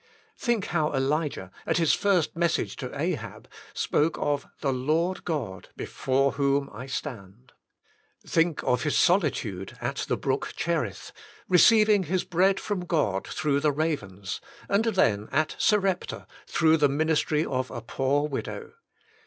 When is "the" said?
4.61-4.73, 10.07-10.17, 13.59-13.71, 16.77-16.89